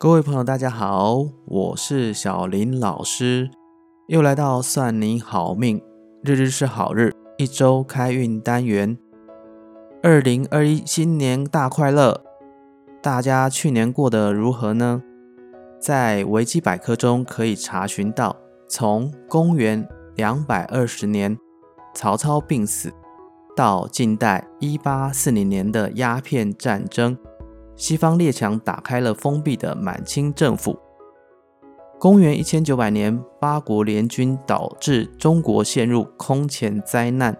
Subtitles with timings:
[0.00, 3.50] 各位朋友，大家好，我是小林老师，
[4.06, 5.82] 又来到算你好命，
[6.22, 8.96] 日日是好日，一周开运单元。
[10.00, 12.22] 二零二一新年大快乐！
[13.02, 15.02] 大家去年过得如何呢？
[15.80, 18.36] 在维基百科中可以查询到，
[18.68, 21.36] 从公元两百二十年
[21.92, 22.92] 曹操病死，
[23.56, 27.18] 到近代一八四零年的鸦片战争。
[27.78, 30.76] 西方列强打开了封闭的满清政府。
[31.98, 37.36] 公元一千九百年，八国联军导致中国陷入空前灾难。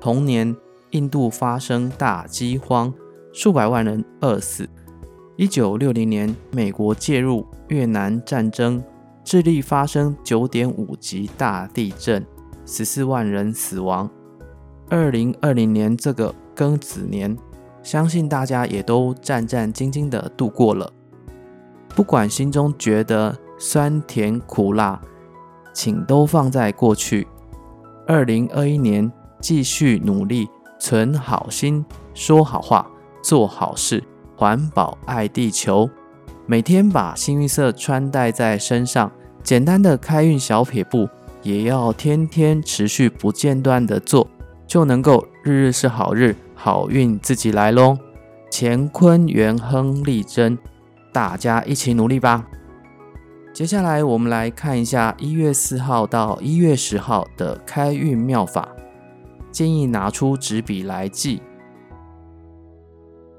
[0.00, 0.54] 同年，
[0.90, 2.92] 印度发生大饥荒，
[3.32, 4.68] 数百万人饿死。
[5.36, 8.82] 一九六零年，美国介入越南战争，
[9.22, 12.26] 智利发生九点五级大地震，
[12.66, 14.10] 十四万人死亡。
[14.88, 17.36] 二零二零年这个庚子年。
[17.88, 20.92] 相信大家也都战战兢兢地度过了，
[21.94, 25.00] 不管心中觉得酸甜苦辣，
[25.72, 27.26] 请都放在过去。
[28.06, 32.86] 二零二一年，继续努力，存好心，说好话，
[33.22, 34.04] 做好事，
[34.36, 35.88] 环保爱地球。
[36.44, 39.10] 每天把幸运色穿戴在身上，
[39.42, 41.08] 简单的开运小撇步，
[41.42, 44.28] 也要天天持续不间断的做，
[44.66, 46.36] 就能够日日是好日。
[46.60, 47.96] 好运自己来喽！
[48.50, 50.58] 乾坤元亨利贞，
[51.12, 52.44] 大家一起努力吧。
[53.54, 58.68] 接下来我们来看一下一月四号到一月十号的开运妙法，
[59.52, 61.40] 建议拿出纸笔来记。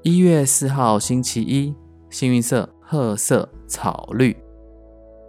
[0.02, 1.74] 一月四号星期一，
[2.08, 4.34] 幸运色褐色、草绿。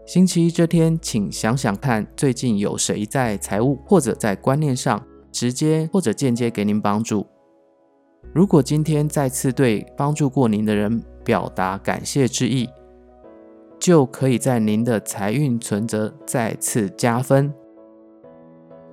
[0.06, 7.28] 星期一这天，请想想看，最近有谁在财务或者在观念上直接或者间接给您帮助？
[8.34, 12.70] 如果今天再次对帮助过您的人表达感谢之意，
[13.78, 17.54] 就可以在您的财运存折再次加分。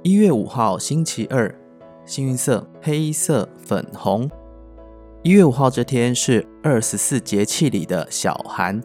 [0.03, 1.55] 一月五号星期二，
[2.05, 4.29] 幸运色黑色、粉红。
[5.23, 8.83] 一月五号这天是二十四节气里的小寒，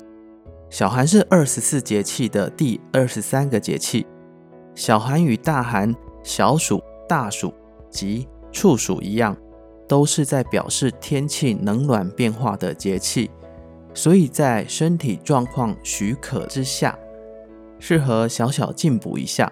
[0.69, 4.05] 小寒是二十四节气的第二十三个节气。
[4.75, 7.51] 小寒与大寒、小暑、大暑
[7.89, 9.35] 及处暑一样。
[9.87, 13.29] 都是在表示天气冷暖变化的节气，
[13.93, 16.97] 所以在身体状况许可之下，
[17.79, 19.51] 适合小小进补一下，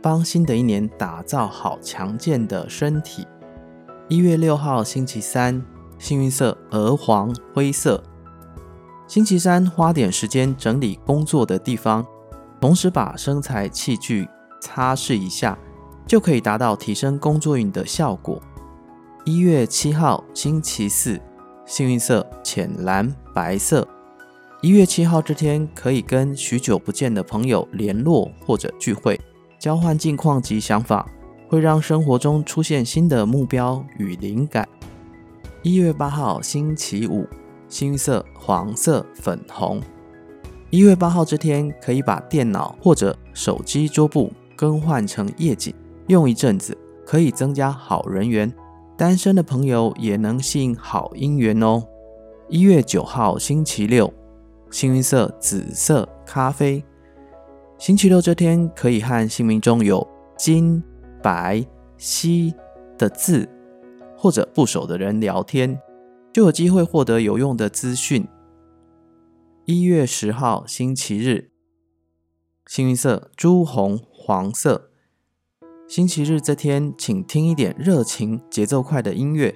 [0.00, 3.26] 帮新的一年打造好强健的身体。
[4.08, 5.64] 一月六号星期三，
[5.98, 8.02] 幸运色鹅黄灰色。
[9.08, 12.06] 星期三花点时间整理工作的地方，
[12.60, 14.28] 同时把生材器具
[14.60, 15.58] 擦拭一下，
[16.06, 18.40] 就可以达到提升工作运的效果。
[19.24, 21.20] 一月七号星期四，
[21.64, 23.86] 幸运色浅蓝白色。
[24.60, 29.20] 一月七号这天，可以跟许久不见的朋友联络或者聚会，
[29.60, 31.08] 交换近况及想法，
[31.48, 34.68] 会让生活中出现新的目标与灵感。
[35.62, 37.24] 一月八号星期五，
[37.68, 39.80] 幸运色黄色粉红。
[40.70, 45.72] 一月八号这天，可以把电脑或者手机桌布更换成夜景，
[46.08, 48.52] 用一阵子，可以增加好人缘。
[49.02, 51.82] 单身的朋友也能吸引好姻缘哦。
[52.48, 54.14] 一月九号星期六，
[54.70, 56.84] 幸运色紫色、咖啡。
[57.78, 60.06] 星期六这天可以和姓名中有
[60.38, 60.80] 金、
[61.20, 62.54] 白、西
[62.96, 63.48] 的字
[64.16, 65.80] 或者部首的人聊天，
[66.32, 68.24] 就有机会获得有用的资讯。
[69.64, 71.50] 一月十号星期日，
[72.68, 74.91] 幸运色朱红、黄色。
[75.94, 79.54] 星期日这天，请听一点热情、节奏快的音乐，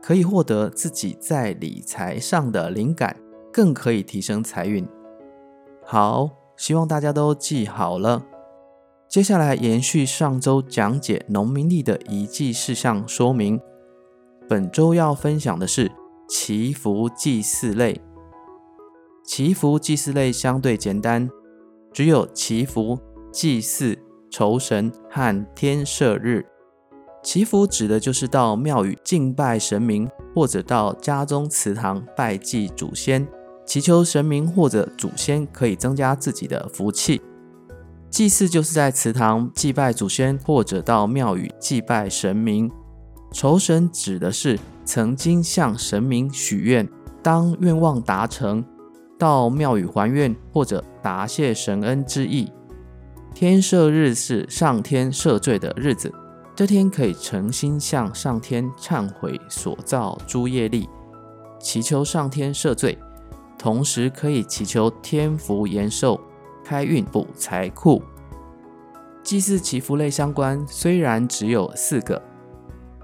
[0.00, 3.16] 可以获得自己在理财上的灵感，
[3.52, 4.86] 更可以提升财运。
[5.84, 8.24] 好，希望大家都记好了。
[9.08, 13.60] 接下来延续上周讲解农民历的一记事项说明，
[14.48, 15.90] 本周要分享的是
[16.28, 18.00] 祈福祭祀类。
[19.24, 21.28] 祈福祭祀类相对简单，
[21.92, 22.96] 只有祈福
[23.32, 23.98] 祭祀。
[24.30, 26.46] 酬神和天赦日，
[27.22, 33.26] 祈福指的就是到庙宇敬拜神明，或者到家中祠堂拜祭祖先，
[33.66, 37.20] 祈求神明或者祖先可以增加自己的福气。
[38.08, 42.70] 祭祀就是在祠堂祭拜祖先，或者到庙宇祭拜神明。
[43.32, 46.88] 酬神指的是曾经向神明许愿，
[47.22, 48.64] 当愿望达成，
[49.18, 52.50] 到庙宇还愿或者答谢神恩之意。
[53.34, 56.12] 天赦日是上天赦罪的日子，
[56.54, 60.86] 这天可以诚心向上天忏悔所造诸业力，
[61.58, 62.98] 祈求上天赦罪，
[63.58, 66.20] 同时可以祈求天福延寿、
[66.62, 68.02] 开运补财库。
[69.22, 72.20] 祭祀祈福类相关虽然只有四个，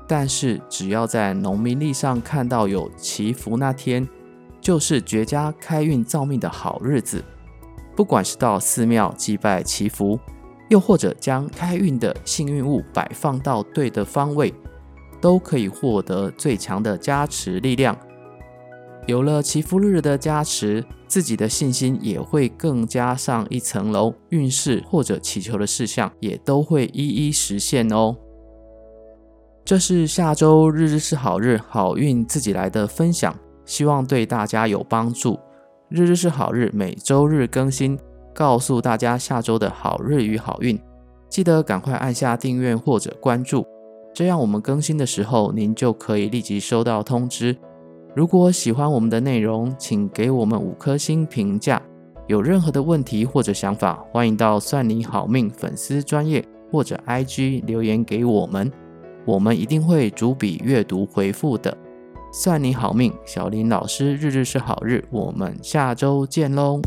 [0.07, 4.07] 但是只要在农民历上看到有祈福那天，
[4.61, 7.25] 就是绝佳开运造命的好日子。
[7.97, 10.21] 不管是到寺庙祭拜祈福，
[10.69, 14.53] 又或者将开运的幸运物摆放到对的方位，
[15.21, 17.97] 都可以获得最强的加持力量。
[19.07, 28.17] 有了祈福日的加持，自己的信心也会更加上一层楼，运势或者祈求的事项也都会一一实现哦。
[29.65, 33.35] 这是下周日日是好日，好运自己来的分享，
[33.65, 35.39] 希望对大家有帮助。
[35.89, 37.97] 日日是好日，每周日更新，
[38.35, 40.77] 告诉大家下周的好日与好运。
[41.29, 43.65] 记得赶快按下订阅或者关注，
[44.13, 47.57] 这样我们更新的时候，您就可以立即收到通知。
[48.17, 51.81] 如果喜欢我们的内容，请给我们五颗星评价。
[52.27, 58.73] 有任何的问题或者想法，欢迎到算你好命粉丝专业或者 IG 留言给我们，
[59.25, 61.77] 我们一定会逐笔阅读回复的。
[62.39, 66.83] 算你好命，小林老师日日是好日，我们下周见喽。